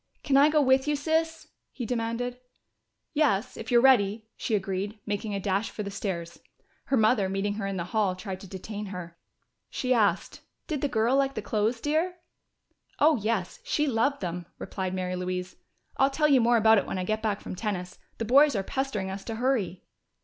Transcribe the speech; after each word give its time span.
"Can 0.23 0.35
I 0.35 0.49
go 0.49 0.63
with 0.63 0.87
you, 0.87 0.95
Sis?" 0.95 1.49
he 1.71 1.85
demanded. 1.85 2.39
"Yes, 3.13 3.55
if 3.55 3.69
you're 3.69 3.81
ready," 3.81 4.25
she 4.35 4.55
agreed, 4.55 4.97
making 5.05 5.35
a 5.35 5.39
dash 5.39 5.69
for 5.69 5.83
the 5.83 5.91
stairs. 5.91 6.39
Her 6.85 6.97
mother, 6.97 7.29
meeting 7.29 7.53
her 7.53 7.67
in 7.67 7.77
the 7.77 7.83
hall, 7.93 8.15
tried 8.15 8.39
to 8.39 8.47
detain 8.47 8.87
her. 8.87 9.19
She 9.69 9.93
asked, 9.93 10.39
"Did 10.65 10.81
the 10.81 10.87
girl 10.87 11.15
like 11.17 11.35
the 11.35 11.43
clothes, 11.43 11.79
dear?" 11.79 12.15
"Oh, 12.97 13.17
yes, 13.17 13.59
she 13.63 13.85
loved 13.85 14.21
them," 14.21 14.47
replied 14.57 14.95
Mary 14.95 15.15
Louise. 15.15 15.55
"I'll 15.97 16.09
tell 16.09 16.27
you 16.27 16.41
more 16.41 16.57
about 16.57 16.79
it 16.79 16.87
when 16.87 16.97
I 16.97 17.03
get 17.03 17.21
back 17.21 17.39
from 17.39 17.53
tennis. 17.55 17.99
The 18.17 18.25
boys 18.25 18.55
are 18.55 18.63
pestering 18.63 19.11
us 19.11 19.23
to 19.25 19.35
hurry." 19.35 19.83